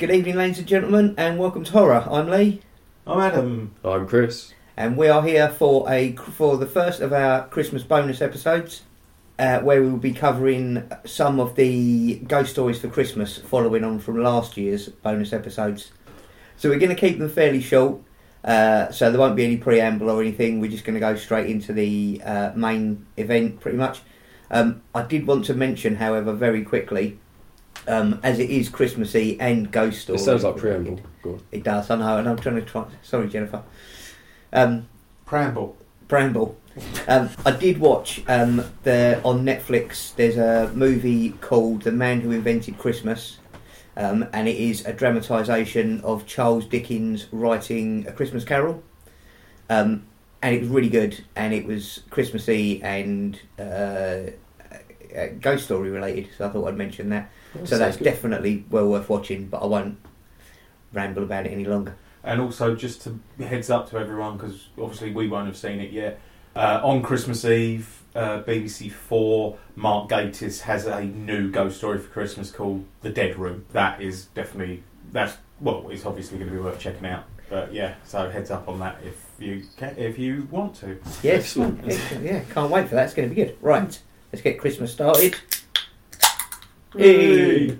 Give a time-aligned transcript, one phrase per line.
[0.00, 2.08] Right, good evening, ladies and gentlemen, and welcome to Horror.
[2.10, 2.62] I'm Lee,
[3.06, 3.74] I'm Adam.
[3.84, 4.54] I'm Chris.
[4.74, 8.80] and we are here for a for the first of our Christmas bonus episodes,
[9.38, 13.98] uh, where we will be covering some of the ghost stories for Christmas, following on
[13.98, 15.92] from last year's bonus episodes.
[16.56, 18.00] So we're going to keep them fairly short,
[18.42, 20.60] uh, so there won't be any preamble or anything.
[20.60, 24.00] We're just going to go straight into the uh, main event, pretty much.
[24.50, 27.18] Um, I did want to mention, however, very quickly,
[27.88, 30.18] um, as it is Christmassy and ghost story.
[30.18, 31.00] It sounds like preamble.
[31.22, 31.40] Go.
[31.52, 32.86] It does, I know, and I'm trying to try.
[33.02, 33.62] Sorry, Jennifer.
[34.52, 34.88] Um,
[35.30, 35.76] Preamble.
[36.08, 36.58] Bramble.
[37.06, 40.12] Um, I did watch um, the on Netflix.
[40.16, 43.38] There's a movie called The Man Who Invented Christmas,
[43.96, 48.82] um, and it is a dramatisation of Charles Dickens writing A Christmas Carol.
[49.68, 50.04] Um,
[50.42, 54.32] and it was really good, and it was Christmassy and uh,
[55.16, 56.28] uh, ghost story related.
[56.36, 57.30] So I thought I'd mention that.
[57.64, 58.04] So that's good.
[58.04, 59.98] definitely well worth watching, but I won't
[60.92, 61.96] ramble about it any longer.
[62.22, 65.90] And also, just to heads up to everyone, because obviously we won't have seen it
[65.90, 66.20] yet.
[66.54, 72.08] Uh, on Christmas Eve, uh, BBC Four, Mark Gatiss has a new ghost story for
[72.10, 73.64] Christmas called The Dead Room.
[73.72, 77.24] That is definitely that's well, it's obviously going to be worth checking out.
[77.48, 80.98] But yeah, so heads up on that if you can, if you want to.
[81.22, 81.80] Yes, Excellent.
[81.86, 82.24] excellent.
[82.24, 83.04] Yeah, can't wait for that.
[83.06, 83.56] It's going to be good.
[83.60, 83.98] Right,
[84.32, 85.36] let's get Christmas started.
[86.96, 87.76] Hey.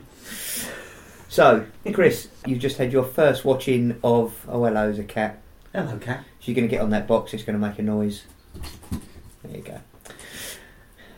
[1.28, 5.40] So, Chris, you've just had your first watching of Oh Hello, There's a Cat.
[5.72, 6.24] Hello, cat.
[6.40, 7.32] So you're going to get on that box.
[7.32, 8.24] It's going to make a noise.
[9.44, 9.80] There you go.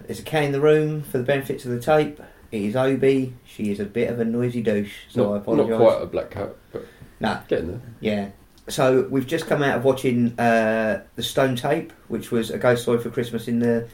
[0.06, 2.20] There's a cat in the room for the benefits of the tape.
[2.50, 3.34] It is Obi.
[3.46, 5.70] She is a bit of a noisy douche, so I not, apologise.
[5.70, 6.86] not quite a black cat, but
[7.20, 7.80] No, getting there.
[8.00, 8.28] yeah.
[8.68, 12.82] So we've just come out of watching uh, the Stone Tape, which was a ghost
[12.82, 13.88] story for Christmas in the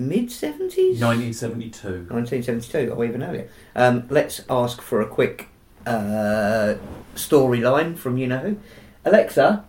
[0.00, 2.06] mid seventies, 1972.
[2.10, 3.48] 1972, or even earlier.
[3.76, 5.48] Um, let's ask for a quick
[5.86, 6.74] uh,
[7.14, 8.56] storyline from you know who.
[9.04, 9.64] Alexa,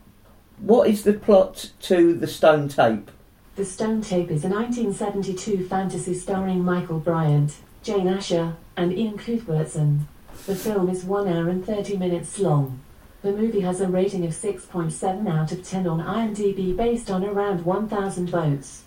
[0.60, 3.10] what is the plot to the Stone Tape?
[3.56, 10.08] The Stone Tape is a 1972 fantasy starring Michael Bryant, Jane Asher, and Iain Cuthbertson.
[10.46, 12.80] The film is 1 hour and 30 minutes long.
[13.22, 17.66] The movie has a rating of 6.7 out of 10 on IMDb based on around
[17.66, 18.84] 1,000 votes.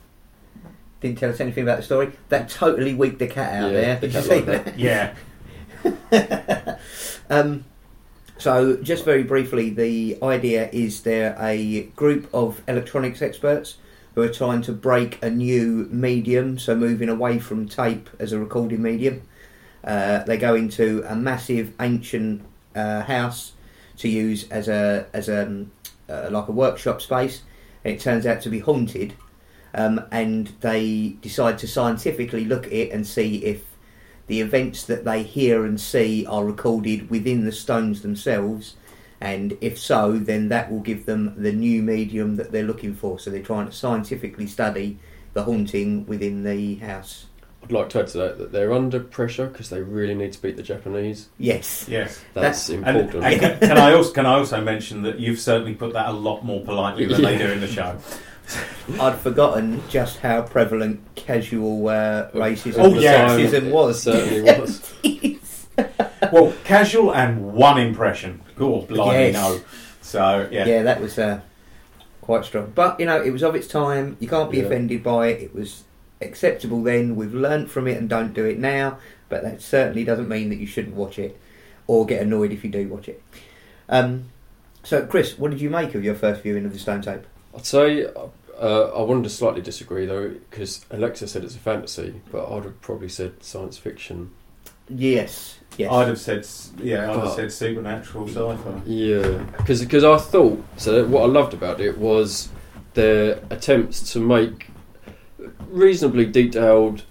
[1.05, 2.13] Didn't tell us anything about the story.
[2.31, 3.97] That totally weaked the cat out Yeah, there.
[3.97, 4.79] the Did you see that?
[4.79, 5.15] Yeah.
[7.29, 7.67] um,
[8.39, 13.77] so, just very briefly, the idea is they're a group of electronics experts
[14.15, 18.39] who are trying to break a new medium, so moving away from tape as a
[18.39, 19.21] recording medium.
[19.85, 22.41] Uh, they go into a massive ancient
[22.75, 23.53] uh, house
[23.99, 25.71] to use as a as a um,
[26.09, 27.43] uh, like a workshop space,
[27.85, 29.13] and it turns out to be haunted.
[29.75, 33.65] Um, and they decide to scientifically look at it and see if
[34.27, 38.77] the events that they hear and see are recorded within the stones themselves,
[39.21, 43.19] and if so, then that will give them the new medium that they're looking for.
[43.19, 44.99] So they're trying to scientifically study
[45.33, 47.27] the haunting within the house.
[47.62, 50.43] I'd like to add to that that they're under pressure because they really need to
[50.43, 51.31] beat the Japanese.
[51.39, 52.23] Yes, Yes.
[52.35, 53.25] That's, That's- important.
[53.25, 56.12] and can, can I also can I also mention that you've certainly put that a
[56.12, 57.97] lot more politely than they do in the show.
[59.00, 63.28] I'd forgotten just how prevalent casual uh, racism Oh, and yeah.
[63.28, 64.03] sexism It was.
[64.03, 65.66] certainly was.
[66.32, 68.41] Well, casual and one impression.
[68.56, 69.34] God, blimey, Yes.
[69.34, 69.60] no.
[70.03, 70.66] So yeah.
[70.66, 71.41] yeah, that was uh,
[72.21, 72.72] quite strong.
[72.75, 74.16] But you know, it was of its time.
[74.21, 74.65] You can't be Yeah.
[74.65, 75.41] offended by it.
[75.43, 75.84] It was
[76.21, 77.16] acceptable then.
[77.16, 78.99] We've learnt from it and don't do it now.
[79.28, 81.38] But that certainly doesn't mean that you shouldn't watch it
[81.87, 83.22] or get annoyed if you do watch it.
[83.88, 84.26] Um,
[84.82, 87.22] so, Chris, what did you make of your first viewing of the Stone Tape?
[87.55, 92.21] I'd say uh, I wanted to slightly disagree though because Alexa said it's a fantasy,
[92.31, 94.31] but I'd have probably said science fiction.
[94.89, 95.91] Yes, yes.
[95.91, 96.47] I'd have said
[96.83, 98.83] yeah, I'd have said supernatural sci-fi.
[98.87, 101.06] Yeah, because I thought so.
[101.06, 102.51] What I loved about it was
[102.95, 104.69] their attempts to make
[105.69, 107.03] reasonably detailed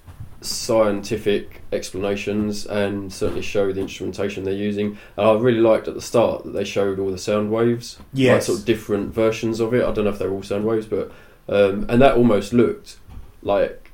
[0.44, 4.98] scientific explanations and certainly show the instrumentation they're using.
[5.18, 8.42] And I really liked at the start that they showed all the sound waves, like
[8.44, 9.84] sort of different versions of it.
[9.84, 11.12] I don't know if they're all sound waves, but
[11.50, 12.98] um, and that almost looked
[13.42, 13.92] like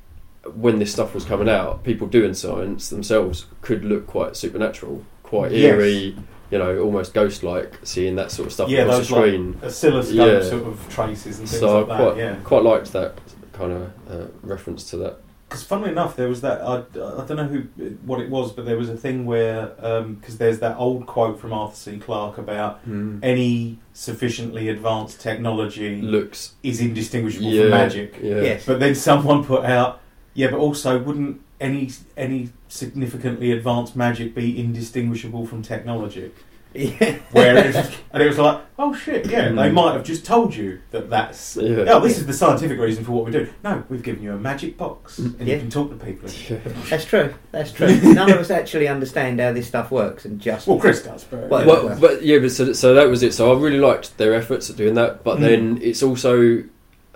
[0.56, 5.52] when this stuff was coming out, people doing science themselves could look quite supernatural, quite
[5.52, 5.64] Yes.
[5.74, 6.16] eerie,
[6.52, 9.60] you know, almost ghost-like, seeing that sort of stuff Yeah, across the like screen.
[9.64, 10.42] oscilloscope Yeah.
[10.50, 11.98] sort of traces and things so I like that.
[12.00, 12.36] quite Yeah.
[12.44, 13.14] quite liked that
[13.54, 15.20] kind of uh, reference to that.
[15.50, 17.62] Because funnily enough, there was that I, I don't know who
[18.06, 21.40] what it was, but there was a thing where um, because there's that old quote
[21.40, 21.98] from Arthur C.
[21.98, 23.18] Clarke about hmm.
[23.24, 28.20] any sufficiently advanced technology Looks is indistinguishable yeah, from magic.
[28.22, 28.42] Yeah.
[28.42, 28.66] Yes.
[28.66, 30.02] But then someone put out
[30.36, 36.32] Yeah, but also, wouldn't any any significantly advanced magic be indistinguishable from technology?
[36.74, 37.18] Yeah.
[37.32, 39.56] Where it was, and it was like, oh shit, yeah, Mm.
[39.56, 41.58] they might have just told you that that's.
[41.58, 41.86] Yeah.
[41.88, 43.50] Oh, this is the scientific reason for what we do.
[43.64, 45.56] No, we've given you a magic box, and Yeah.
[45.56, 46.30] you can talk to people.
[46.90, 47.34] That's true.
[47.52, 47.88] That's true.
[48.14, 51.50] None of us actually understand how this stuff works, and just Well, Chris does, but
[51.50, 53.34] Well, Well, but yeah, but so, so that was it.
[53.34, 55.42] So I really liked their efforts at doing that, but Mm.
[55.42, 56.64] then it's also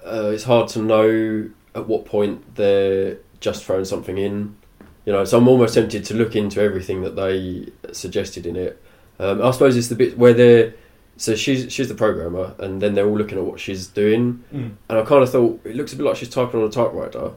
[0.06, 4.56] uh, it's hard to know at what point they're just throwing something in.
[5.06, 8.82] You know, so I'm almost tempted to look into everything that they suggested in it.
[9.20, 10.74] Um, I suppose it's the bit where they're
[11.18, 14.72] so she's she's the programmer, and then they're all looking at what she's doing, Mm.
[14.90, 17.32] and I kind of thought it looks a bit like she's typing on a typewriter,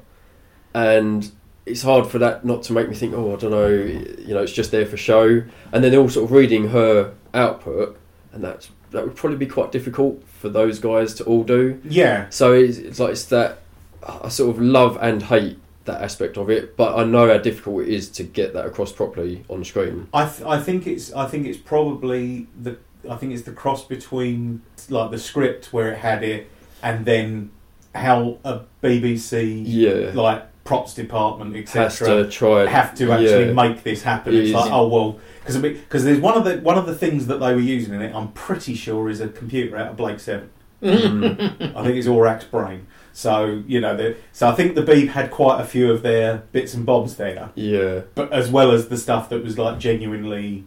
[0.75, 1.31] and
[1.67, 4.43] it's hard for that not to make me think, oh, I don't know, you know,
[4.43, 5.43] it's just there for show,
[5.73, 7.99] and then they're all sort of reading her output,
[8.33, 11.81] and that's that would probably be quite difficult for those guys to all do.
[11.85, 13.59] yeah, So it's, it's like it's that
[14.07, 17.83] I sort of love and hate that aspect of it, but I know how difficult
[17.83, 20.09] it is to get that across properly on screen.
[20.13, 22.77] I th- I think it's I think it's probably the
[23.09, 26.51] I think it's the cross between like the script where it had it,
[26.83, 27.51] and then
[27.95, 32.29] how a BBC Yeah, like props department etc.
[32.69, 33.53] have to actually yeah.
[33.53, 34.35] make this happen.
[34.35, 34.55] It It's is.
[34.55, 37.55] like oh well because because there's one of the one of the things that they
[37.55, 38.15] were using in it.
[38.15, 40.51] I'm pretty sure is a computer out of Blake Seven.
[40.83, 41.75] Mm.
[41.77, 42.87] I think it's Orac's brain.
[43.13, 46.39] So you know, the, so I think the Beeb had quite a few of their
[46.53, 50.65] bits and bobs there, yeah, but as well as the stuff that was like genuinely,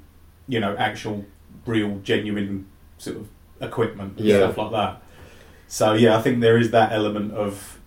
[0.48, 1.26] you know, actual,
[1.66, 2.66] real, genuine
[2.98, 3.28] sort of
[3.62, 4.38] equipment and Yeah.
[4.38, 5.02] stuff like that.
[5.68, 7.79] So yeah, I think there is that element of,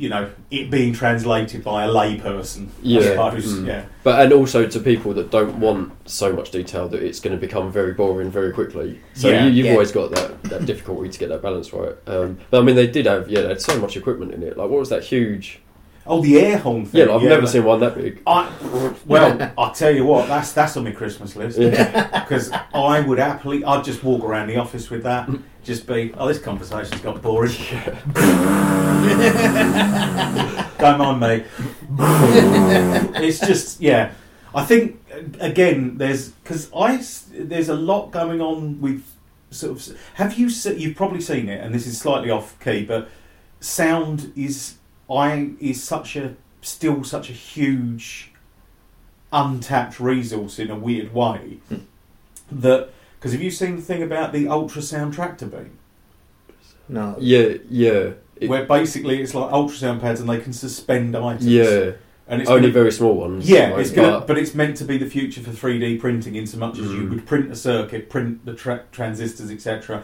[0.00, 2.66] you know, it being translated by a layperson.
[2.68, 3.00] I Yeah.
[3.02, 3.52] suppose.
[3.52, 3.66] Mm.
[3.66, 3.84] Yeah.
[4.02, 7.40] But and also to people that don't want so much detail that it's going to
[7.40, 8.98] become very boring very quickly.
[9.12, 9.72] So Yeah, you, you've yeah.
[9.72, 11.94] always got that, that difficulty to get that balance right.
[12.06, 14.56] Um, but I mean, they did have yeah, they had so much equipment in it.
[14.56, 15.60] Like what was that huge?
[16.06, 17.00] Oh, the air horn thing.
[17.00, 18.22] Yeah, like, I've never seen one that big.
[18.26, 18.50] I,
[19.06, 22.20] well, I'll tell you what, that's that's on my Christmas list Yeah.
[22.24, 25.28] because I would happily, I'd just walk around the office with that,
[25.62, 27.52] just be, oh, this conversation's got boring.
[30.78, 31.44] Don't mind me.
[33.26, 34.12] it's just, yeah.
[34.54, 35.00] I think
[35.38, 39.04] again, there's because I there's a lot going on with
[39.50, 39.98] sort of.
[40.14, 43.08] Have you you've probably seen it, and this is slightly off key, but
[43.60, 44.74] sound is
[45.08, 48.32] I is such a still such a huge
[49.32, 51.58] untapped resource in a weird way
[52.50, 55.78] that because have you seen the thing about the ultrasound tractor beam
[56.88, 57.14] no.
[57.20, 58.14] Yeah, yeah,
[58.48, 61.92] where basically it's like ultrasound pads and they can suspend items yeah.
[62.28, 63.48] and it's Only gonna- very small ones.
[63.48, 66.36] yeah like, it's gonna, but- but it's meant to be the future for 3D printing
[66.36, 67.10] in so much as you Mm.
[67.10, 70.02] would print a circuit print the tra- transistors etc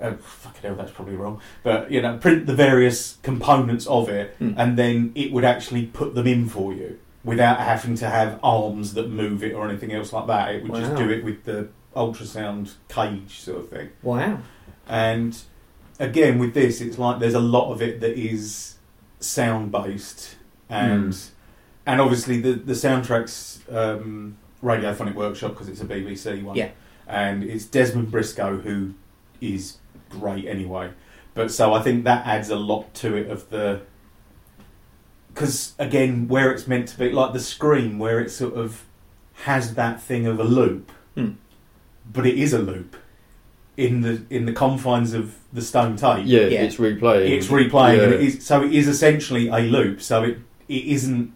[0.00, 4.34] uh, fucking hell that's probably wrong but you know print the various components of it
[4.38, 4.52] Hmm.
[4.56, 8.94] and then it would actually put them in for you without having to have arms
[8.94, 10.54] that move it or anything else like that.
[10.54, 13.90] It would just do it with the ultrasound cage sort of thing.
[14.02, 14.38] Wow.
[14.88, 15.38] And
[16.00, 18.74] again, with this, it's like there's a lot of it that is
[19.20, 20.36] sound based,
[20.68, 21.16] and
[21.86, 26.70] and obviously the the soundtracks um, Radiophonic Workshop because it's a BBC one, Yeah.
[27.06, 28.94] and it's Desmond Briscoe who
[29.40, 29.76] is
[30.08, 30.90] great anyway.
[31.34, 33.82] But so I think that adds a lot to it of the
[35.32, 38.84] because again, where it's meant to be like the screen, where it sort of
[39.44, 41.32] has that thing of a loop, Hmm.
[42.10, 42.96] but it is a loop
[43.76, 46.24] in the in the confines of the stone tape.
[46.26, 46.62] yeah, Yeah.
[46.62, 47.28] it's replaying.
[47.30, 48.18] It's replaying, and Yeah.
[48.18, 50.00] it is so it is essentially a loop.
[50.00, 50.38] So it
[50.68, 51.32] it isn't.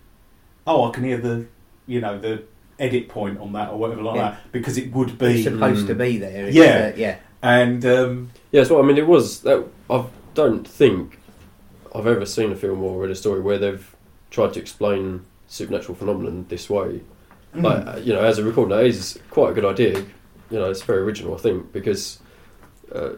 [0.67, 1.47] Oh, I can hear the
[1.87, 2.43] you know the
[2.79, 4.31] edit point on that or whatever like Yeah.
[4.31, 5.89] that because it would It's be supposed Mm.
[5.89, 6.47] to be there.
[6.47, 6.93] It's, Yeah.
[6.93, 7.17] uh, yeah.
[7.43, 8.99] and um, Yeah, that's what I mean.
[8.99, 10.05] It was that I
[10.35, 11.19] don't think
[11.95, 13.95] I've ever seen a film or read a story where they've
[14.31, 17.01] tried to explain supernatural phenomenon this way.
[17.55, 17.63] mm.
[17.63, 19.99] Like uh, you know, as a recorder, that is quite a good idea.
[20.51, 22.19] You know, it's very original, I think, because
[22.93, 23.11] uh,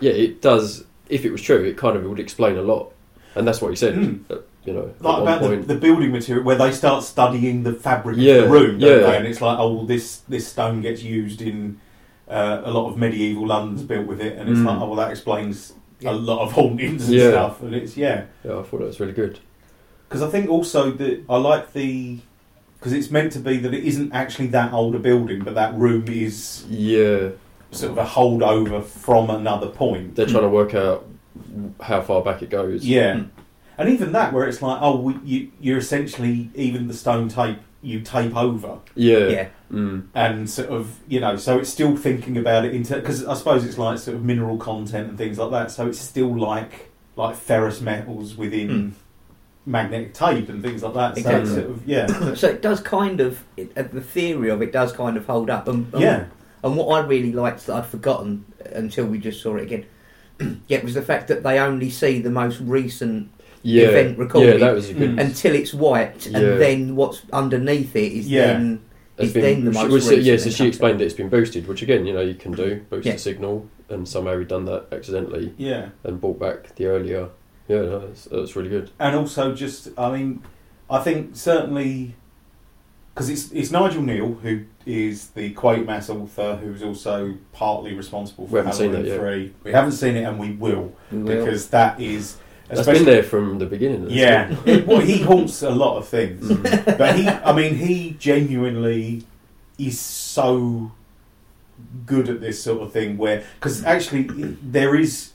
[0.00, 0.84] yeah, it does.
[1.08, 2.92] If it was true, it kind of would explain a lot,
[3.34, 3.94] and that's what he said.
[3.94, 4.30] Mm.
[4.30, 5.68] uh, you know, like about the, point.
[5.68, 9.06] the building material where they start studying the fabric Yeah, of the room, don't yeah.
[9.10, 9.16] they?
[9.16, 11.80] And it's like, oh, well, this this stone gets used in
[12.28, 14.64] uh, a lot of medieval London's built with it, and it's Mm.
[14.66, 16.10] like, oh, well, that explains Yeah.
[16.10, 17.30] a lot of hauntings and Yeah.
[17.30, 18.24] stuff, and it's yeah.
[18.44, 19.38] yeah, I thought that was really good.
[20.08, 22.18] Because I think also that I like the
[22.78, 25.74] because it's meant to be that it isn't actually that old a building, but that
[25.76, 27.28] room is Yeah,
[27.70, 30.14] sort of a holdover from another point.
[30.16, 31.06] they're trying to work out
[31.82, 32.84] how far back it goes.
[32.86, 33.28] Yeah, Mm.
[33.78, 37.58] and even that where it's like, oh, we, you, you're essentially even the stone tape
[37.82, 38.78] you tape over.
[38.94, 39.48] yeah, Yeah.
[39.72, 40.06] Mm.
[40.14, 43.64] and sort of you know so it's still thinking about it into because I suppose
[43.64, 47.34] it's like sort of mineral content and things like that so it's still like like
[47.34, 48.94] ferrous metals within
[49.64, 51.14] magnetic tape and things like that.
[51.14, 51.40] So Exactly.
[51.42, 54.70] it's sort of, yeah, so it does kind of it, uh, the theory of it
[54.72, 55.66] does kind of hold up.
[55.66, 56.24] And, and, yeah,
[56.66, 59.86] And what I really liked that I'd forgotten until we just saw it again,
[60.68, 63.30] yeah, was the fact that they only see the most recent
[63.62, 65.10] yeah, event recorded yeah, that was a good.
[65.16, 65.20] Mm.
[65.20, 66.38] until it's wiped, Yeah.
[66.38, 68.46] and then what's underneath it is Yeah.
[68.48, 68.80] then
[69.16, 70.22] It's is then the she- most well, so- recent.
[70.22, 72.80] yeah, so she comes explained it's been boosted, which again, you know, you can do
[72.90, 73.12] boost Yeah.
[73.12, 75.90] the signal, and somehow he done that accidentally yeah.
[76.04, 77.28] and brought back the earlier.
[77.68, 78.90] Yeah, no, that's, that's really good.
[79.00, 80.42] and also just I mean
[80.90, 82.14] I think certainly
[83.16, 88.62] because it's it's Nigel Kneale who is the Quatermass author who's also partly responsible for
[88.62, 89.04] Halloween.
[89.18, 89.54] Three.
[89.64, 91.36] We haven't seen it, and we will We will.
[91.38, 92.36] because that is
[92.68, 94.10] That's been there from the beginning.
[94.10, 94.54] Yeah.
[94.66, 96.98] It- well, he haunts a lot of things, Mm.
[96.98, 99.24] but he I mean he genuinely
[99.78, 100.92] is so
[102.04, 104.24] good at this sort of thing where because actually
[104.62, 105.32] there is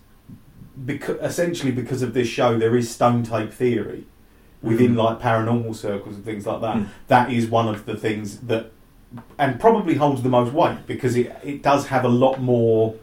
[0.86, 4.06] because essentially because of this show there is stone tape theory
[4.64, 6.88] within like paranormal circles and things like that Mm.
[7.08, 8.72] that is one of the things that
[9.38, 12.96] and probably holds the most weight because it it does have a lot more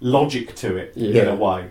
[0.00, 1.70] logic to it in a way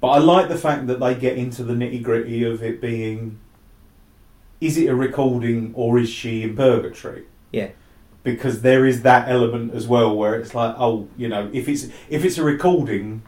[0.00, 3.38] but I like the fact that they get into the nitty gritty of it being
[4.60, 7.68] is it a recording or is she in purgatory Yeah.
[8.22, 11.88] because there is that element as well where it's like oh you know if it's
[12.08, 13.22] if it's a recording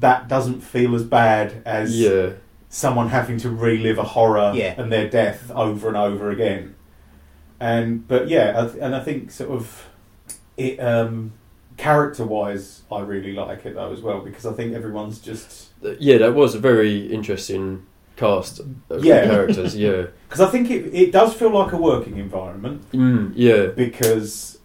[0.00, 2.30] that doesn't feel as bad as yeah,
[2.68, 4.74] someone having to relive a horror Yeah.
[4.76, 6.74] and their death over and over again
[7.60, 9.88] and but yeah I th- and I think sort of
[10.56, 11.32] it um
[11.76, 15.68] character wise I really like it though as well because I think everyone's just
[16.00, 18.60] yeah, that was a very interesting cast
[18.90, 19.24] of Yeah.
[19.24, 19.76] characters.
[19.76, 24.58] Yeah, because I think it, it does feel like a working environment mm, yeah, because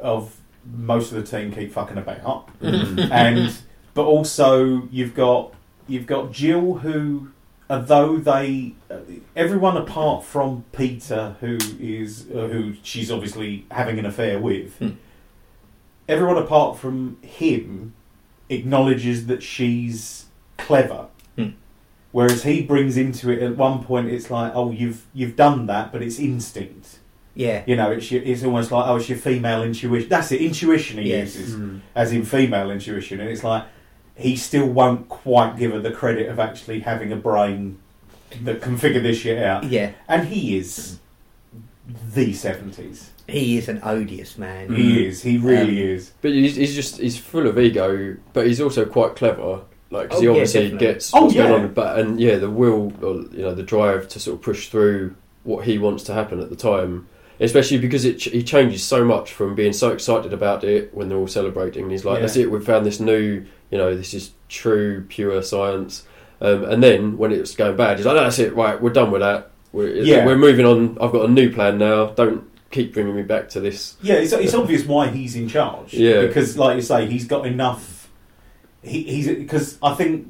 [0.00, 0.34] of
[0.74, 3.10] most of the team keep fucking about Mm.
[3.10, 3.54] and
[3.92, 5.52] but also you've got
[5.86, 7.28] you've got Jill who
[7.70, 8.98] although they uh,
[9.34, 14.90] everyone apart from Peter who is uh, who she's obviously having an affair with Hmm.
[16.08, 17.94] everyone apart from him
[18.48, 20.26] acknowledges that she's
[20.58, 21.06] clever
[21.36, 21.48] Hmm.
[22.12, 25.92] whereas he brings into it at one point it's like oh you've you've done that
[25.92, 26.98] but it's instinct
[27.36, 30.40] yeah, you know it's your, it's almost like oh it's your female intuition that's it
[30.40, 31.34] intuition he Yes.
[31.36, 31.80] uses Mm.
[31.96, 33.64] as in female intuition, and it's like
[34.16, 37.78] he still won't quite give her the credit of actually having a brain
[38.42, 39.64] that can figure this shit out.
[39.64, 39.92] yeah.
[40.08, 40.98] And he is
[42.14, 43.10] the seventies.
[43.28, 44.68] He is an odious man.
[44.68, 44.76] Mm.
[44.76, 45.22] He is.
[45.22, 46.12] He really Um, is.
[46.22, 49.60] But he's, he's just he's full of ego, but he's also quite clever.
[49.90, 50.86] Like 'cause Oh, he yeah, obviously definitely.
[50.86, 51.48] gets Oh, what's yeah.
[51.48, 54.42] going on, but and yeah, the will, or, you know, the drive to sort of
[54.42, 57.06] push through what he wants to happen at the time.
[57.40, 61.08] Especially because it ch- he changes so much from being so excited about it when
[61.08, 61.82] they're all celebrating.
[61.82, 62.20] And he's like, Yeah.
[62.22, 66.04] "That's it, we've found this new, you know, this is true, pure science."
[66.40, 68.80] Um, and then when it's going bad, he's like, no, "That's it, right?
[68.80, 69.50] We're done with that.
[69.72, 70.24] We're, Yeah.
[70.26, 70.98] we're moving on.
[71.00, 72.06] I've got a new plan now.
[72.06, 75.94] Don't keep bringing me back to this." Yeah, it's, it's obvious why he's in charge.
[75.94, 76.22] Yeah.
[76.22, 78.10] because like you say, he's got enough.
[78.82, 80.28] He, he's because I think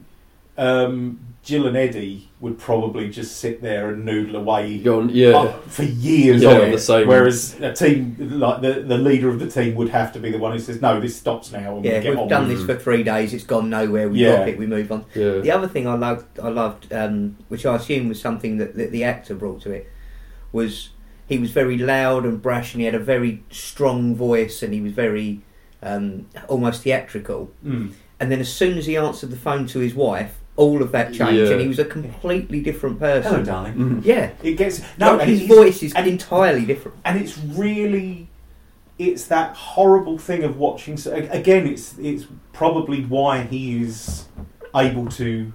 [0.56, 5.52] um, Jill and Eddie would probably just sit there and noodle away on, yeah.
[5.66, 6.70] for years Yeah, on on it.
[6.72, 10.18] the same- Whereas a team like the the leader of the team would have to
[10.18, 12.28] be the one who says, "No, this stops now." And Yeah, we get we've on
[12.28, 13.34] done with this for three days.
[13.34, 14.08] It's gone nowhere.
[14.08, 14.36] We Yeah.
[14.36, 14.58] drop it.
[14.58, 15.04] We move on.
[15.14, 15.38] yeah.
[15.40, 18.90] The other thing I loved, I loved, um, which I assume was something that, that
[18.90, 19.90] the actor brought to it,
[20.50, 20.88] was
[21.26, 24.80] he was very loud and brash, and he had a very strong voice, and he
[24.80, 25.42] was very
[25.82, 27.50] um, almost theatrical.
[27.64, 27.90] Mm.
[28.18, 31.12] And then as soon as he answered the phone to his wife, all of that
[31.12, 31.52] change, Yeah.
[31.52, 33.30] and he was a completely different person.
[33.32, 33.74] Hello, darling.
[33.74, 34.04] Mhm.
[34.04, 36.96] Yeah, It gets no, like and his voice is and- entirely different.
[37.04, 38.28] and it's really
[38.96, 44.26] it's that horrible thing of watching so again it's it's probably why he is
[44.76, 45.52] able to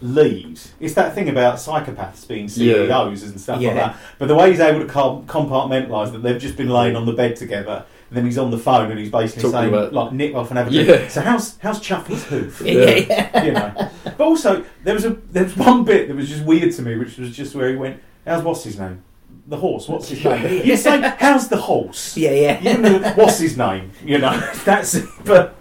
[0.00, 3.68] lead it's that thing about psychopaths being CEOs and stuff Yeah.
[3.70, 6.94] like that but the way he's able to com- compartmentalize that they've just been laying
[6.94, 9.68] on the bed together and then he's on the phone and he's basically Talking saying
[9.72, 11.08] about- like nip off and have a Yeah.
[11.08, 13.44] so how's how's Chuffy's hoof Yeah, yeah.
[13.44, 13.90] you know.
[14.04, 16.96] But also, there was a there was one bit that was just weird to me,
[16.96, 19.02] which was just where he went, "How's what's his name?
[19.46, 19.88] The horse.
[19.88, 20.62] What's his name?
[20.66, 22.16] You say, how's the horse?
[22.18, 22.60] yeah, yeah.
[22.60, 23.90] You know, what's his name?
[24.04, 25.00] You know, that's.
[25.24, 25.58] But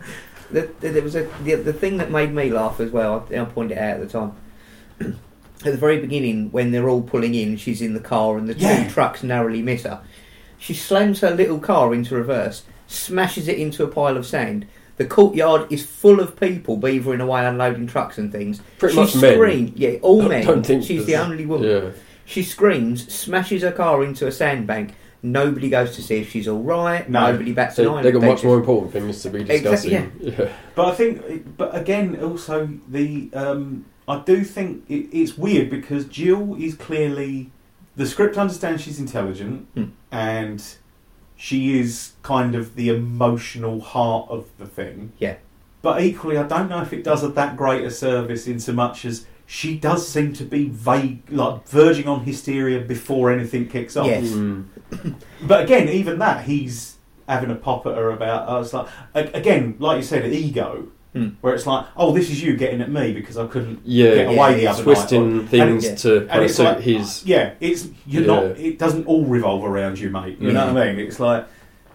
[0.51, 3.25] the, the, there was a the, the thing that made me laugh as well.
[3.31, 4.33] I, I pointed it out at the time.
[4.99, 8.53] at the very beginning, when they're all pulling in, she's in the car, and the
[8.55, 8.83] Yeah.
[8.83, 10.01] two trucks narrowly miss her.
[10.61, 14.67] She slams her little car into reverse, smashes it into a pile of sand.
[14.97, 18.61] The courtyard is full of people beavering away, unloading trucks and things.
[18.77, 19.33] Pretty she much men.
[19.33, 20.45] screams, yeah, all I men.
[20.45, 21.67] don't think She's the only woman.
[21.67, 21.89] Yeah.
[22.25, 24.93] She screams, smashes her car into a sandbank.
[25.23, 27.09] Nobody goes to see if she's all right.
[27.09, 27.31] No.
[27.31, 28.03] Nobody bats an eye.
[28.03, 30.11] they've got They much just- more important things to be Exactly, discussing.
[30.19, 30.49] Yeah.
[30.75, 36.05] but I think, but again, also the um, I do think it, it's weird because
[36.05, 37.51] Jill is clearly
[37.95, 39.83] the script understands she's intelligent Hmm.
[40.11, 40.63] and
[41.35, 45.11] she is kind of the emotional heart of the thing.
[45.17, 45.35] Yeah.
[45.81, 48.73] But equally, I don't know if it does her that great a service in so
[48.73, 53.97] much as she does seem to be vague, like verging on hysteria before anything kicks
[53.97, 54.05] off.
[54.07, 54.29] Yes.
[54.29, 54.65] Mm.
[55.43, 58.47] But again, even that, he's having a pop at her about.
[58.47, 61.27] I was like, again, like you said, ego, Hmm.
[61.41, 64.31] where it's like, oh, this is you getting at me because I couldn't Yeah, get
[64.31, 65.49] Yeah, away the yeah, other twisting night.
[65.49, 65.95] things yeah.
[65.95, 67.25] to And it's like, his.
[67.25, 68.27] yeah, it's you're Yeah.
[68.27, 68.43] not.
[68.57, 70.37] It doesn't all revolve around you, mate.
[70.39, 70.73] You know Mm.
[70.73, 71.05] what I mean?
[71.05, 71.45] It's like,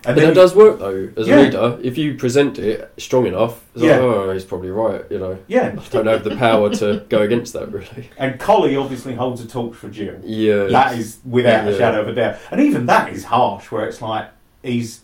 [0.05, 1.37] and But that does work though, as Yeah.
[1.37, 3.93] a leader, If you present it strong enough, it's Yeah.
[3.93, 5.03] like, oh, he's probably right.
[5.09, 8.11] You know, yeah, I don't have the power to go against that really.
[8.19, 10.17] and Collie obviously holds a torch for Jill.
[10.25, 12.37] Yeah, That is without a shadow of a doubt.
[12.51, 14.27] And even that is harsh, where it's like
[14.63, 15.01] he's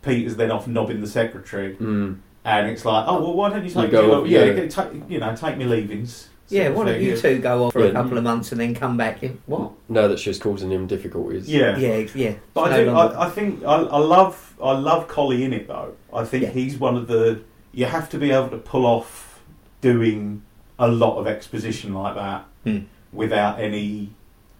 [0.00, 2.16] Peter's then off knobbing the secretary, Mm.
[2.44, 4.14] And it's like, oh well, why don't you You take go Jill?
[4.22, 4.66] off, yeah, yeah.
[4.68, 6.28] take, you know, take me leavings.
[6.48, 7.86] Yeah, why don't you two go off for Yeah.
[7.86, 9.22] a couple of months and then come back?
[9.22, 9.72] In, what?
[9.88, 11.48] Now that she's causing him difficulties.
[11.48, 12.34] Yeah, Yeah, ex- yeah.
[12.52, 15.52] But It's I, do, longer- I, I think I, I love I love Collie in
[15.54, 15.94] it though.
[16.12, 16.50] I think Yeah.
[16.50, 17.40] he's one of the
[17.72, 19.40] you have to be able to pull off
[19.80, 20.42] doing
[20.78, 22.78] a lot of exposition like that Hmm.
[23.12, 24.10] without any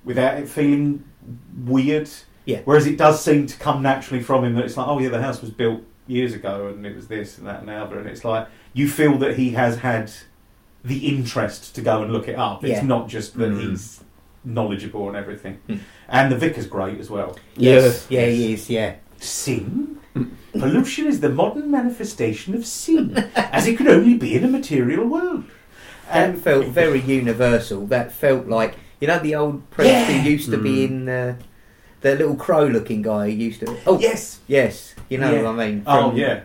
[0.04, 1.04] without it feeling
[1.64, 2.08] weird.
[2.46, 2.60] Yeah.
[2.64, 5.20] Whereas it does seem to come naturally from him that it's like, oh yeah, the
[5.22, 8.08] house was built years ago and it was this and that and the other, and
[8.08, 10.10] it's like you feel that he has had
[10.84, 12.64] the interest to go and look it up.
[12.64, 12.86] It's Yeah.
[12.86, 13.60] not just that Hmm.
[13.70, 14.02] he's
[14.44, 15.58] knowledgeable and everything.
[15.68, 15.76] Hmm.
[16.08, 17.38] And the vicar's great as well.
[17.56, 18.06] Yes.
[18.08, 18.20] Yeah.
[18.20, 18.94] Yeah, he is, yeah.
[19.20, 19.98] Sin?
[20.52, 25.06] Pollution is the modern manifestation of sin, as it could only be in a material
[25.06, 25.44] world.
[26.12, 27.86] That And felt very universal.
[27.86, 30.04] That felt like, you know, the old priest Yeah.
[30.20, 30.90] who used to be Mm.
[30.90, 31.34] in uh,
[32.02, 33.76] the little crow looking guy who used to.
[33.86, 34.94] Oh, yes, yes.
[35.08, 35.42] You know Yeah.
[35.42, 35.82] what I mean?
[35.86, 36.42] oh yeah.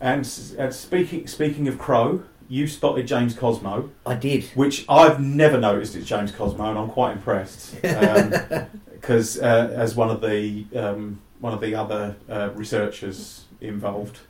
[0.00, 0.26] And,
[0.58, 4.44] and speaking speaking of Crow, you spotted James Cosmo, I did.
[4.54, 10.10] which I've never noticed it's James Cosmo, and I'm quite impressed because uh, as one
[10.10, 14.20] of the um, one of the other uh, researchers involved,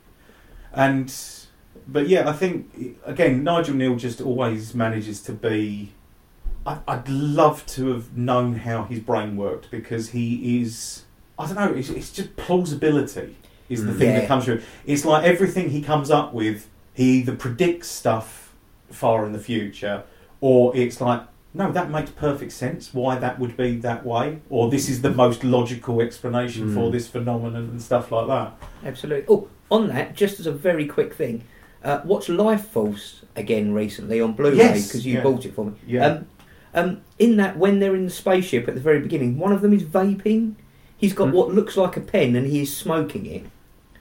[0.72, 1.14] and
[1.86, 5.92] but yeah, I think again Nigel Kneale just always manages to be.
[6.66, 11.04] I, I'd love to have known how his brain worked because he is.
[11.38, 11.72] I don't know.
[11.74, 13.36] It's, it's just plausibility
[13.68, 13.98] is the Mm.
[13.98, 14.20] thing Yeah.
[14.20, 14.60] that comes through.
[14.84, 18.52] It's like everything he comes up with, he either predicts stuff
[18.90, 20.02] far in the future,
[20.40, 21.22] or it's like,
[21.54, 22.92] no, that makes perfect sense.
[22.92, 26.74] Why that would be that way, or this is the most logical explanation Mm.
[26.74, 28.52] for this phenomenon and stuff like that.
[28.84, 29.24] Absolutely.
[29.28, 31.44] Oh, on that, just as a very quick thing,
[31.84, 35.22] uh, watched Lifeforce again recently on Blu-ray Yes, because you yeah.
[35.22, 35.72] bought it for me.
[35.86, 36.06] Yeah.
[36.06, 36.26] Um,
[36.74, 39.72] um, in that, when they're in the spaceship at the very beginning, one of them
[39.72, 40.54] is vaping.
[40.96, 41.34] He's got Hmm.
[41.34, 43.44] what looks like a pen and he is smoking it.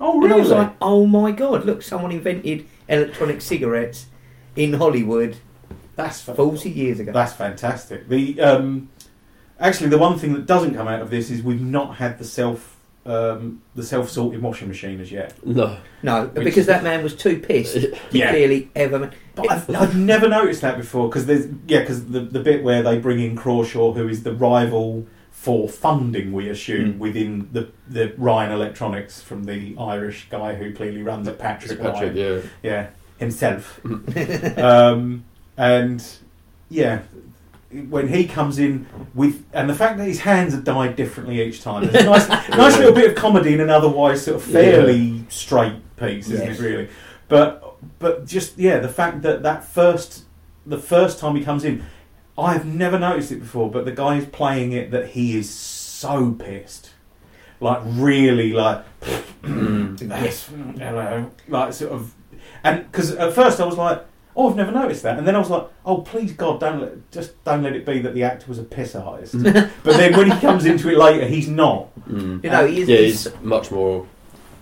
[0.01, 4.05] oh, And I was like, oh my god, look, someone invented electronic cigarettes
[4.55, 5.37] in Hollywood
[5.95, 7.11] that's fa- 40 years ago.
[7.11, 8.07] That's fantastic.
[8.07, 8.87] The um,
[9.59, 12.23] actually, the one thing that doesn't come out of this is we've not had the
[12.23, 15.33] self um, the self sorting washing machine as yet.
[15.45, 15.77] No.
[16.03, 18.29] no, Which- because that man was too pissed to Yeah.
[18.31, 19.11] clearly ever.
[19.35, 22.83] But I've, I've never noticed that before because there's yeah because the the bit where
[22.83, 26.97] they bring in Crawshaw who is the rival for funding we assume Mm.
[26.97, 32.13] within the the Ryan Electronics from the Irish guy who clearly runs it Patrick, Patrick,
[32.15, 32.17] Ryan.
[32.17, 32.41] yeah.
[32.61, 33.79] yeah himself
[34.57, 35.23] um,
[35.57, 36.05] and
[36.69, 36.99] yeah
[37.89, 41.61] when he comes in with and the fact that his hands have died differently each
[41.61, 41.85] time.
[41.87, 45.75] There's a nice, nice little bit of comedy in an otherwise sort of fairly straight
[45.95, 46.59] piece isn't Yes.
[46.59, 46.89] it really?
[47.27, 50.23] But but just yeah the fact that that first
[50.65, 51.83] the first time he comes in
[52.37, 56.31] I've never noticed it before but the guy is playing it that he is so
[56.31, 56.89] pissed.
[57.59, 58.83] Like really like
[59.43, 60.01] Mm.
[60.09, 61.29] yes hello.
[61.47, 62.13] Like sort of
[62.63, 64.03] and because at first I was like
[64.39, 67.11] oh I've never noticed that and then I was like oh please God don't let
[67.11, 70.31] just don't let it be that the actor was a piss artist but then when
[70.31, 72.43] he comes into it later he's not Mm.
[72.43, 74.07] You know, he is, Yeah, he's, he's much more.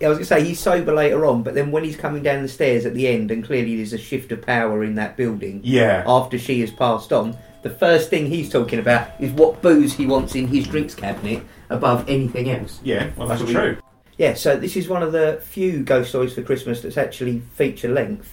[0.02, 2.22] Yeah, I was going to say he's sober later on, but then when he's coming
[2.22, 5.16] down the stairs at the end, and clearly there's a shift of power in that
[5.16, 9.62] building yeah after she has passed on, the first thing he's talking about is what
[9.62, 12.80] booze he wants in his drinks cabinet above anything else.
[12.84, 13.78] yeah well that's true
[14.18, 17.90] Yeah, so this is one of the few ghost stories for Christmas that's actually feature
[17.90, 18.30] length,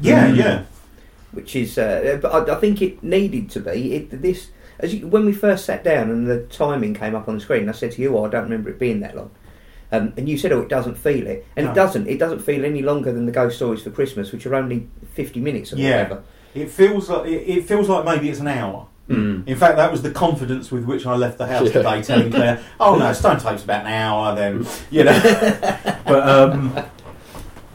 [0.00, 0.36] yeah Mm.
[0.36, 0.62] yeah
[1.32, 3.94] which is, uh, but I, I think it needed to be.
[3.94, 7.34] It, this, as you, when we first sat down and the timing came up on
[7.34, 9.30] the screen, I said to you, oh, I don't remember it being that long.
[9.90, 11.72] Um, and you said, "Oh, it doesn't feel it," and No.
[11.72, 12.06] it doesn't.
[12.08, 15.40] It doesn't feel any longer than the ghost stories for Christmas, which are only fifty
[15.40, 16.02] minutes or Yeah.
[16.02, 16.22] whatever.
[16.54, 19.48] it feels like it, it feels like maybe it's an hour Mm.
[19.48, 21.72] in fact that was the confidence with which I left the house Yeah.
[21.72, 25.18] today telling Claire oh no Stone Tape's about an hour then you know
[26.06, 26.78] but um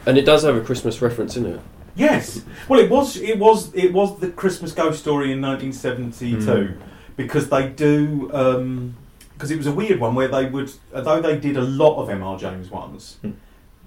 [0.06, 1.60] And it does have a Christmas reference in it.
[1.96, 2.44] Yes.
[2.68, 3.18] Well, it was.
[3.18, 3.74] It was.
[3.74, 6.78] It was the Christmas Ghost Story in 1972 Mm.
[7.16, 8.28] because they do.
[9.34, 12.10] Because it was a weird one where they would, although they did a lot of
[12.10, 12.38] M.R.
[12.38, 13.32] James ones, Hmm.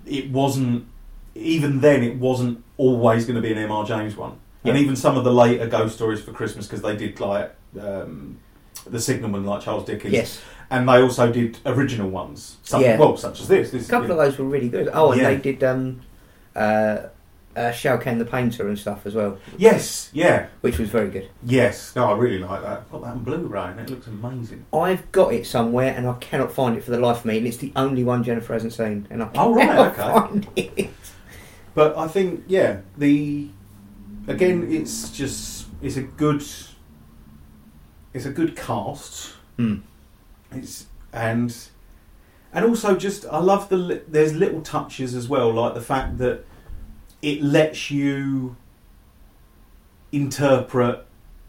[0.05, 0.87] it wasn't.
[1.35, 3.85] Even then, it wasn't always going to be an M.R.
[3.85, 4.33] James one.
[4.65, 8.39] And even some of the later ghost stories for Christmas, because they did like um,
[8.87, 10.41] the Signalman, like Charles Dickens, Yes,
[10.71, 12.57] and they also did original ones.
[12.65, 12.99] Some, Yeah.
[12.99, 13.71] Well, such as this.
[13.71, 14.89] this a couple of those were really good.
[14.93, 15.29] Oh, and Yeah.
[15.31, 16.01] they did um,
[16.57, 16.97] uh,
[17.57, 20.11] uh, Schalcken the Painter and stuff as well, Yes.
[20.13, 20.47] Yeah.
[20.61, 21.29] which was very good.
[21.43, 22.91] Yes, no, I really like that.
[22.93, 24.67] Got that on Blu-ray, and it looks amazing.
[24.73, 27.47] I've got it somewhere and I cannot find it for the life of me, and
[27.47, 30.03] it's the only one Jennifer hasn't seen, and I Oh, right, cannot okay.
[30.29, 30.91] find it.
[31.75, 33.49] But I think, yeah, the
[34.29, 36.43] again, it's just it's a good
[38.15, 39.35] it's a good cast.
[39.57, 39.77] Hmm.
[40.53, 41.55] It's and
[42.53, 46.19] and also just I love the li- there's little touches as well, like the fact
[46.19, 46.45] that
[47.23, 48.57] it lets you
[50.13, 51.03] interpret.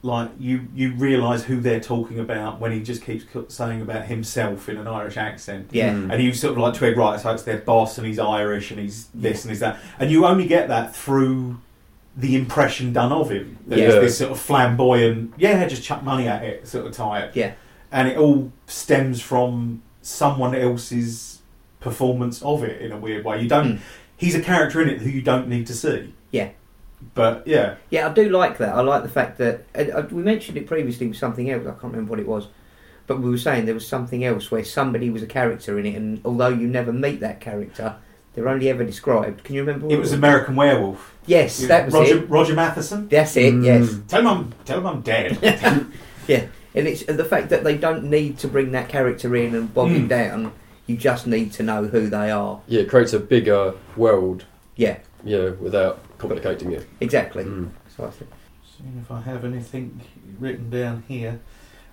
[0.04, 4.70] Like you, you realise who they're talking about when he just keeps saying about himself
[4.70, 5.70] in an Irish accent.
[5.72, 6.14] Yeah, Mm.
[6.14, 8.80] And you sort of like twig right, so it's their boss and he's Irish and
[8.80, 9.80] he's this and he's that.
[10.00, 11.60] And you only get that through
[12.16, 13.58] the impression done of him.
[13.68, 13.88] That Yeah.
[14.00, 17.32] this sort of flamboyant, yeah, just chuck money at it sort of type.
[17.36, 17.54] yeah,
[17.92, 21.42] And it all stems from someone else's
[21.80, 23.42] performance of it in a weird way.
[23.42, 23.80] You don't, Mm.
[24.18, 26.14] He's a character in it who you don't need to see.
[26.32, 26.50] Yeah.
[27.14, 28.08] But yeah, yeah.
[28.10, 28.76] I do like that.
[28.76, 31.62] I like the fact that uh, we mentioned it previously with something else.
[31.68, 32.48] I can't remember what it was,
[33.06, 35.96] but we were saying there was something else where somebody was a character in it,
[35.96, 37.96] and although you never meet that character,
[38.34, 39.44] they're only ever described.
[39.44, 39.86] Can you remember?
[39.86, 41.14] What it was American Werewolf.
[41.28, 42.30] Yes, that was Roger, it.
[42.30, 43.08] Roger Matheson.
[43.10, 43.54] That's it.
[43.54, 43.64] Mm.
[43.64, 43.96] Yes.
[44.08, 45.86] Tell him I'm, tell him I'm dead.
[46.28, 49.74] Yeah, and it's the fact that they don't need to bring that character in and
[49.74, 50.10] bog him Mm.
[50.10, 50.52] down.
[50.88, 52.62] You just need to know who they are.
[52.68, 54.46] Yeah, it creates a bigger world.
[54.76, 56.88] Yeah, Yeah, without complicating it.
[57.02, 57.44] exactly.
[57.44, 57.70] Mm.
[57.96, 58.32] So I think,
[58.78, 60.02] Seeing if I have anything
[60.40, 61.40] written down here.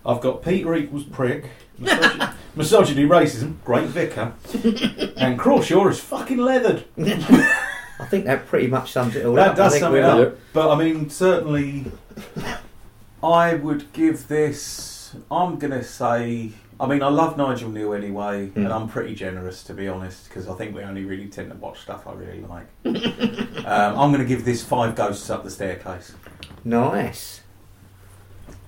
[0.06, 1.46] I've got Peter equals prick,
[1.80, 4.34] misogy- misogyny, racism, great vicar,
[5.16, 6.84] and Crawshaw is fucking leathered.
[6.98, 9.56] I think that pretty much sums it all That up.
[9.56, 10.18] does sum it up.
[10.18, 10.38] Yep.
[10.52, 11.86] But I mean, certainly,
[13.22, 15.14] I would give this.
[15.30, 16.50] I'm gonna say.
[16.80, 18.56] I mean, I love Nigel Kneale anyway, Mm.
[18.56, 21.56] and I'm pretty generous to be honest, because I think we only really tend to
[21.56, 22.66] watch stuff I really like.
[23.66, 26.14] um, I'm gonna give this five ghosts up the staircase
[26.64, 27.42] Nice.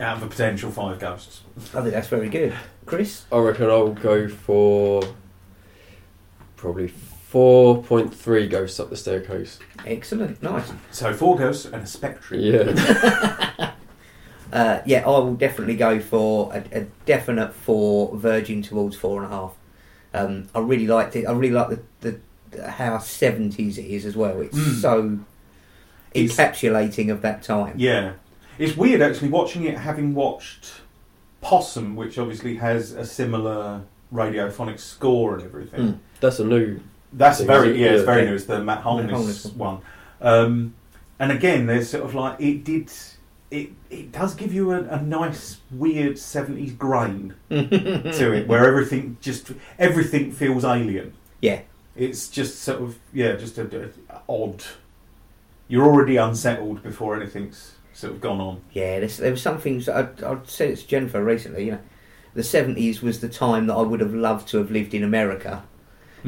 [0.01, 1.43] out of a potential five ghosts.
[1.75, 2.55] I think that's very good.
[2.85, 3.25] Chris?
[3.33, 5.03] I reckon I'll go for
[6.57, 6.89] probably
[7.33, 9.59] 4.3 ghosts up the staircase.
[9.85, 10.43] Excellent.
[10.43, 10.73] Nice.
[10.91, 12.41] So four ghosts and a spectrum.
[12.41, 13.51] Yeah.
[14.57, 19.31] Uh, yeah, I will definitely go for a, a definite four, verging towards four and
[19.31, 19.55] a half.
[20.15, 21.27] Um, I really liked it.
[21.27, 22.21] I really like the, the,
[22.53, 24.41] the how seventies it is as well.
[24.41, 24.81] It's Mm.
[24.81, 25.19] so
[26.15, 27.75] It's- encapsulating of that time.
[27.77, 28.13] Yeah.
[28.59, 30.81] It's weird actually watching it having watched
[31.43, 35.81] Possum, which obviously has a similar radiophonic score and everything.
[35.81, 35.99] Mm.
[36.21, 36.81] That's a new.
[37.13, 37.77] That's Thing, very it?
[37.77, 38.07] yeah, it's Yeah.
[38.07, 38.29] very Yeah.
[38.31, 38.35] new.
[38.37, 39.79] It's the Matt Holness, Holness one.
[40.23, 40.75] Um,
[41.19, 42.91] and again, there's sort of like it did.
[43.57, 49.17] It it does give you a, a nice weird seventies grain to it, where everything
[49.21, 51.13] just everything feels alien.
[51.41, 51.61] Yeah.
[51.95, 54.63] It's just sort of yeah, just a, a- odd.
[55.69, 58.61] You're already unsettled before anything's sort of gone on.
[58.73, 61.65] Yeah, there's, there was some things I, I said it to Jennifer recently.
[61.65, 61.79] You know,
[62.35, 65.65] the seventies was the time that I would have loved to have lived in America.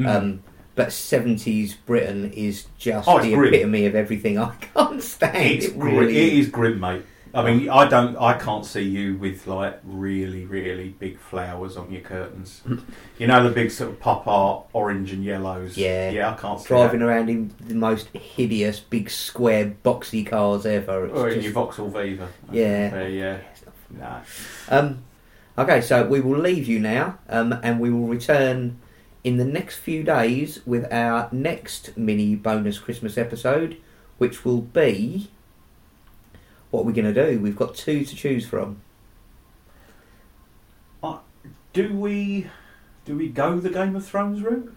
[0.06, 0.42] Um,
[0.76, 3.52] but seventies Britain is just Oh, the grim.
[3.52, 5.36] epitome of everything I can't stand.
[5.36, 6.04] It's it grim.
[6.08, 7.02] It is grim, mate.
[7.34, 8.16] I mean, I don't.
[8.16, 12.62] I can't see you with like really, really big flowers on your curtains.
[13.18, 15.76] you know the big sort of pop art orange and yellows.
[15.76, 16.10] Yeah.
[16.10, 16.32] yeah.
[16.32, 17.06] I can't see driving that.
[17.06, 21.06] around in the most hideous, big, square, boxy cars ever.
[21.06, 22.28] It's Or in just- your Vauxhall Viva.
[22.50, 22.90] Yeah.
[22.94, 23.38] Uh, yeah.
[23.90, 24.20] Nah.
[24.68, 25.02] Um,
[25.56, 28.78] okay, so we will leave you now, um, and we will return
[29.24, 33.76] in the next few days with our next mini bonus Christmas episode,
[34.18, 35.30] which will be
[36.70, 37.38] what are we're going to do.
[37.40, 38.80] We've got two to choose from.
[41.02, 41.18] Uh,
[41.72, 42.46] do we?
[43.04, 44.74] Do we go the Game of Thrones route?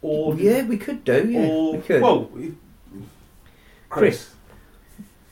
[0.00, 1.28] Or yeah, we could do.
[1.28, 2.02] Yeah, Or we could.
[2.02, 2.54] well, we-
[3.90, 4.30] Chris.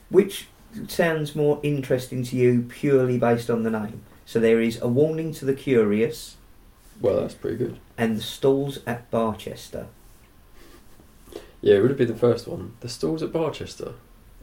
[0.09, 0.47] Which
[0.87, 4.01] sounds more interesting to you purely based on the name?
[4.25, 6.35] So there is a warning to the curious
[7.01, 7.79] Well, that's pretty good.
[7.97, 9.87] and the stalls at Barchester.
[11.61, 12.73] Yeah, it would be the first one.
[12.81, 13.93] The stalls at Barchester.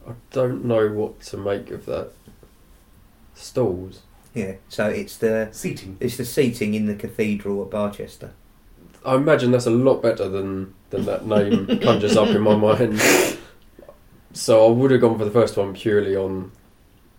[0.07, 2.11] I don't know what to make of that.
[3.33, 4.01] Stalls.
[4.33, 5.97] Yeah, so it's the Seating.
[5.99, 8.31] it's the seating in the cathedral at Barchester.
[9.05, 12.99] I imagine that's a lot better than than that name conjures up in my mind.
[14.33, 16.51] so I would have gone for the first one purely on,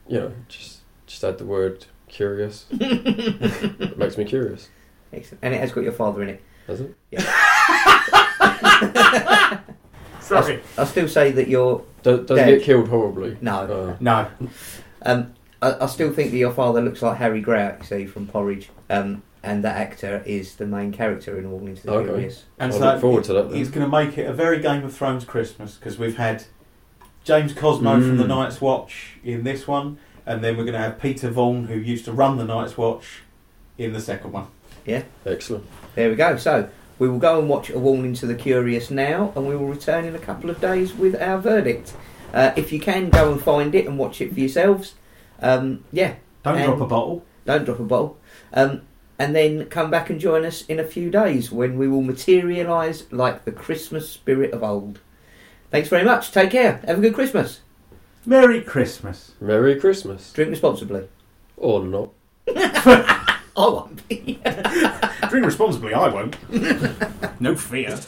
[0.09, 2.67] you know, just just add the word curious.
[2.71, 4.69] it makes me curious,
[5.13, 5.41] Excellent.
[5.43, 6.43] And it has got your father in it.
[6.67, 6.95] does it?
[7.11, 7.23] Yeah.
[10.21, 10.61] Sorry.
[10.77, 12.49] I still say that you're Do, does Dead.
[12.49, 13.37] it get killed horribly?
[13.41, 13.59] no.
[13.59, 14.29] Uh, No.
[15.03, 18.27] Um, I, I still think that your father looks like Harry Grout, you see, from
[18.27, 18.69] Porridge.
[18.89, 22.07] Um, and that actor is the main character in A Warning to the Okay.
[22.09, 22.45] Curious.
[22.59, 23.53] And I so look forward to that.
[23.55, 26.45] He's going to make it a very Game of Thrones Christmas because we've had
[27.25, 28.29] James Cosmo from the Mm.
[28.29, 32.05] Night's Watch in this one, and then we're going to have Peter Vaughan, who used
[32.07, 33.23] to run the Night's Watch,
[33.79, 34.47] in the second one.
[34.85, 35.03] Yeah.
[35.25, 35.65] Excellent.
[35.95, 36.37] There we go.
[36.37, 39.67] So we will go and watch A Warning to the Curious now, and we will
[39.67, 41.95] return in a couple of days with our verdict.
[42.33, 44.95] Uh, if you can, go and find it and watch it for yourselves.
[45.41, 47.25] Um, yeah, Don't And- drop a bottle.
[47.45, 48.19] don't drop a bottle.
[48.53, 48.83] Um,
[49.19, 53.05] and then come back and join us in a few days when we will materialise
[53.11, 54.99] like the Christmas spirit of old.
[55.71, 56.33] Thanks very much.
[56.33, 56.81] Take care.
[56.87, 57.61] Have a good Christmas.
[58.27, 59.33] Merry Christmas.
[59.41, 60.33] Merry Christmas.
[60.33, 61.09] Drink responsibly.
[61.57, 62.11] Or not.
[62.49, 64.39] I won't be.
[65.31, 66.37] Drink responsibly, I won't.
[67.41, 67.99] no fear.